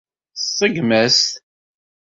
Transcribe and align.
Tseggem-as-t. 0.37 1.25